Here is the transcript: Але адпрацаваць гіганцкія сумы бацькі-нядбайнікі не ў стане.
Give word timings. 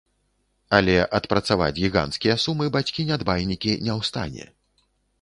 Але 0.77 0.95
адпрацаваць 1.19 1.77
гіганцкія 1.81 2.39
сумы 2.47 2.73
бацькі-нядбайнікі 2.79 3.71
не 3.85 3.93
ў 4.01 4.13
стане. 4.13 4.45